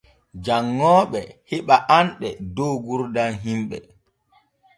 Janŋooɓe 0.45 1.21
heɓa 1.49 1.75
anɗe 1.97 2.29
dow 2.55 2.73
gurdam 2.85 3.31
himɓe. 3.43 3.77